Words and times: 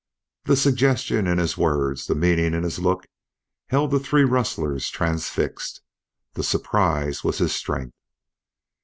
The 0.45 0.55
suggestion 0.55 1.27
in 1.27 1.37
his 1.37 1.59
words, 1.59 2.07
the 2.07 2.15
meaning 2.15 2.55
in 2.55 2.63
his 2.63 2.79
look, 2.79 3.05
held 3.67 3.91
the 3.91 3.99
three 3.99 4.23
rustlers 4.23 4.89
transfixed. 4.89 5.79
The 6.33 6.41
surprise 6.43 7.23
was 7.23 7.37
his 7.37 7.53
strength. 7.53 7.93